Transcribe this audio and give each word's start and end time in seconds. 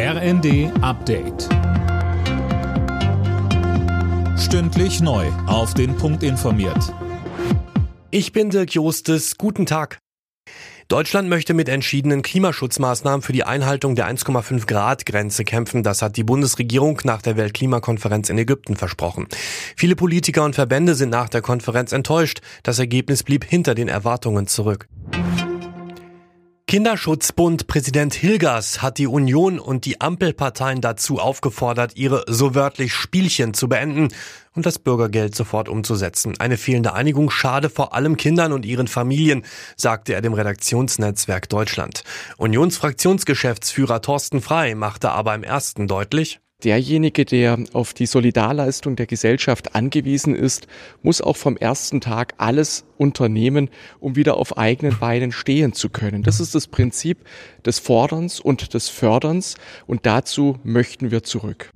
RND 0.00 0.70
Update. 0.80 1.48
Stündlich 4.38 5.00
neu. 5.00 5.26
Auf 5.48 5.74
den 5.74 5.96
Punkt 5.96 6.22
informiert. 6.22 6.94
Ich 8.12 8.30
bin 8.30 8.50
Dirk 8.50 8.74
Jostes. 8.74 9.36
Guten 9.38 9.66
Tag. 9.66 9.98
Deutschland 10.86 11.28
möchte 11.28 11.52
mit 11.52 11.68
entschiedenen 11.68 12.22
Klimaschutzmaßnahmen 12.22 13.22
für 13.22 13.32
die 13.32 13.42
Einhaltung 13.42 13.96
der 13.96 14.08
1,5 14.08 14.68
Grad 14.68 15.04
Grenze 15.04 15.44
kämpfen. 15.44 15.82
Das 15.82 16.00
hat 16.00 16.16
die 16.16 16.22
Bundesregierung 16.22 17.00
nach 17.02 17.20
der 17.20 17.36
Weltklimakonferenz 17.36 18.30
in 18.30 18.38
Ägypten 18.38 18.76
versprochen. 18.76 19.26
Viele 19.76 19.96
Politiker 19.96 20.44
und 20.44 20.54
Verbände 20.54 20.94
sind 20.94 21.10
nach 21.10 21.28
der 21.28 21.42
Konferenz 21.42 21.90
enttäuscht. 21.90 22.40
Das 22.62 22.78
Ergebnis 22.78 23.24
blieb 23.24 23.44
hinter 23.44 23.74
den 23.74 23.88
Erwartungen 23.88 24.46
zurück. 24.46 24.86
Kinderschutzbund 26.68 27.66
Präsident 27.66 28.12
Hilgers 28.12 28.82
hat 28.82 28.98
die 28.98 29.06
Union 29.06 29.58
und 29.58 29.86
die 29.86 30.02
Ampelparteien 30.02 30.82
dazu 30.82 31.18
aufgefordert, 31.18 31.96
ihre 31.96 32.24
so 32.26 32.54
wörtlich 32.54 32.92
Spielchen 32.92 33.54
zu 33.54 33.70
beenden 33.70 34.08
und 34.54 34.66
das 34.66 34.78
Bürgergeld 34.78 35.34
sofort 35.34 35.70
umzusetzen. 35.70 36.34
Eine 36.38 36.58
fehlende 36.58 36.92
Einigung 36.92 37.30
schade 37.30 37.70
vor 37.70 37.94
allem 37.94 38.18
Kindern 38.18 38.52
und 38.52 38.66
ihren 38.66 38.86
Familien, 38.86 39.46
sagte 39.78 40.12
er 40.12 40.20
dem 40.20 40.34
Redaktionsnetzwerk 40.34 41.48
Deutschland. 41.48 42.04
Unionsfraktionsgeschäftsführer 42.36 44.02
Thorsten 44.02 44.42
Frei 44.42 44.74
machte 44.74 45.10
aber 45.10 45.34
im 45.34 45.44
ersten 45.44 45.88
deutlich, 45.88 46.38
Derjenige, 46.64 47.24
der 47.24 47.56
auf 47.72 47.94
die 47.94 48.06
Solidarleistung 48.06 48.96
der 48.96 49.06
Gesellschaft 49.06 49.76
angewiesen 49.76 50.34
ist, 50.34 50.66
muss 51.02 51.20
auch 51.20 51.36
vom 51.36 51.56
ersten 51.56 52.00
Tag 52.00 52.34
alles 52.38 52.84
unternehmen, 52.96 53.70
um 54.00 54.16
wieder 54.16 54.36
auf 54.36 54.58
eigenen 54.58 54.98
Beinen 54.98 55.30
stehen 55.30 55.72
zu 55.72 55.88
können. 55.88 56.24
Das 56.24 56.40
ist 56.40 56.56
das 56.56 56.66
Prinzip 56.66 57.18
des 57.64 57.78
Forderns 57.78 58.40
und 58.40 58.74
des 58.74 58.88
Förderns 58.88 59.54
und 59.86 60.04
dazu 60.04 60.58
möchten 60.64 61.12
wir 61.12 61.22
zurück. 61.22 61.70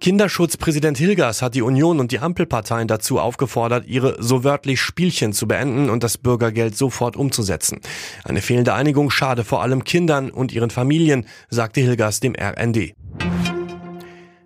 Kinderschutzpräsident 0.00 0.98
Hilgers 0.98 1.42
hat 1.42 1.54
die 1.54 1.62
Union 1.62 2.00
und 2.00 2.10
die 2.10 2.18
Ampelparteien 2.18 2.88
dazu 2.88 3.20
aufgefordert, 3.20 3.86
ihre 3.86 4.20
so 4.20 4.42
wörtlich 4.42 4.80
Spielchen 4.80 5.32
zu 5.32 5.46
beenden 5.46 5.90
und 5.90 6.02
das 6.02 6.18
Bürgergeld 6.18 6.76
sofort 6.76 7.14
umzusetzen. 7.16 7.78
Eine 8.24 8.42
fehlende 8.42 8.74
Einigung 8.74 9.10
schade 9.10 9.44
vor 9.44 9.62
allem 9.62 9.84
Kindern 9.84 10.32
und 10.32 10.50
ihren 10.52 10.70
Familien, 10.70 11.26
sagte 11.50 11.82
Hilgers 11.82 12.18
dem 12.18 12.34
RND. 12.34 12.94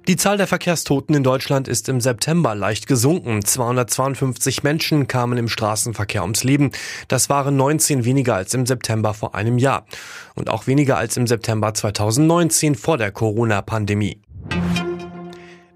Die 0.09 0.15
Zahl 0.15 0.37
der 0.37 0.47
Verkehrstoten 0.47 1.17
in 1.17 1.25
Deutschland 1.25 1.67
ist 1.67 1.89
im 1.89 2.01
September 2.01 2.55
leicht 2.55 2.87
gesunken. 2.87 3.45
252 3.45 4.63
Menschen 4.63 5.09
kamen 5.09 5.37
im 5.37 5.49
Straßenverkehr 5.49 6.23
ums 6.23 6.45
Leben. 6.45 6.71
Das 7.09 7.29
waren 7.29 7.57
19 7.57 8.05
weniger 8.05 8.37
als 8.37 8.55
im 8.55 8.67
September 8.67 9.15
vor 9.15 9.35
einem 9.35 9.59
Jahr. 9.59 9.85
Und 10.37 10.49
auch 10.49 10.69
weniger 10.69 10.97
als 10.97 11.17
im 11.17 11.27
September 11.27 11.75
2019 11.75 12.77
vor 12.77 12.99
der 12.99 13.11
Corona-Pandemie. 13.11 14.21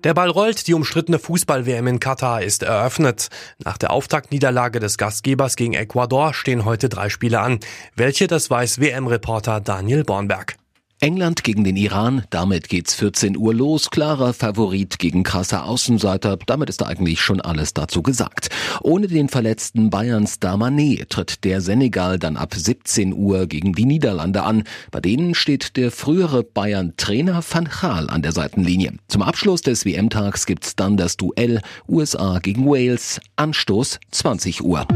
Der 0.04 0.14
Ball 0.14 0.30
rollt, 0.30 0.68
die 0.68 0.74
umstrittene 0.74 1.18
Fußball-WM 1.18 1.88
in 1.88 1.98
Katar 1.98 2.40
ist 2.40 2.62
eröffnet. 2.62 3.30
Nach 3.64 3.78
der 3.78 3.90
Auftaktniederlage 3.90 4.78
des 4.78 4.96
Gastgebers 4.96 5.56
gegen 5.56 5.74
Ecuador 5.74 6.34
stehen 6.34 6.64
heute 6.64 6.88
drei 6.88 7.08
Spiele 7.08 7.40
an. 7.40 7.58
Welche, 7.96 8.28
das 8.28 8.48
weiß 8.48 8.80
WM-Reporter 8.80 9.60
Daniel 9.60 10.04
Bornberg. 10.04 10.59
England 11.02 11.44
gegen 11.44 11.64
den 11.64 11.76
Iran, 11.76 12.24
damit 12.28 12.68
geht's 12.68 12.94
14 12.94 13.38
Uhr 13.38 13.54
los. 13.54 13.88
Klarer 13.88 14.34
Favorit 14.34 14.98
gegen 14.98 15.22
krasser 15.22 15.64
Außenseiter, 15.64 16.36
damit 16.44 16.68
ist 16.68 16.82
da 16.82 16.86
eigentlich 16.86 17.22
schon 17.22 17.40
alles 17.40 17.72
dazu 17.72 18.02
gesagt. 18.02 18.50
Ohne 18.82 19.08
den 19.08 19.30
verletzten 19.30 19.88
Bayerns 19.88 20.42
Damané 20.42 21.08
tritt 21.08 21.44
der 21.44 21.62
Senegal 21.62 22.18
dann 22.18 22.36
ab 22.36 22.54
17 22.54 23.14
Uhr 23.14 23.46
gegen 23.46 23.72
die 23.72 23.86
Niederlande 23.86 24.42
an. 24.42 24.64
Bei 24.90 25.00
denen 25.00 25.34
steht 25.34 25.78
der 25.78 25.90
frühere 25.90 26.42
Bayern-Trainer 26.42 27.42
Van 27.50 27.64
Gaal 27.64 28.10
an 28.10 28.20
der 28.20 28.32
Seitenlinie. 28.32 28.92
Zum 29.08 29.22
Abschluss 29.22 29.62
des 29.62 29.86
WM-Tags 29.86 30.44
gibt's 30.44 30.76
dann 30.76 30.98
das 30.98 31.16
Duell 31.16 31.62
USA 31.88 32.40
gegen 32.40 32.66
Wales. 32.66 33.22
Anstoß 33.36 34.00
20 34.10 34.62
Uhr. 34.62 34.86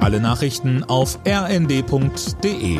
Alle 0.00 0.20
Nachrichten 0.20 0.82
auf 0.84 1.18
rnd.de 1.26 2.78